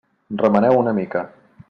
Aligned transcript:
Remeneu-ho 0.43 0.81
una 0.85 0.95
mica. 1.01 1.23